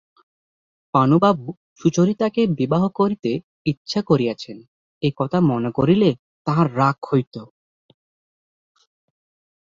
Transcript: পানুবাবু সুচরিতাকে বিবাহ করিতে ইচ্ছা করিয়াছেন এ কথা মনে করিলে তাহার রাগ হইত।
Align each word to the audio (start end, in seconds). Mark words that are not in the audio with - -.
পানুবাবু 0.93 1.47
সুচরিতাকে 1.75 2.41
বিবাহ 2.59 2.83
করিতে 2.89 3.31
ইচ্ছা 3.65 4.01
করিয়াছেন 4.01 4.57
এ 5.03 5.09
কথা 5.17 5.37
মনে 5.41 5.69
করিলে 5.71 6.09
তাহার 6.47 6.67
রাগ 6.77 6.97
হইত। 7.11 7.35